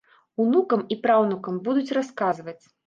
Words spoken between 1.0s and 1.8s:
праўнукам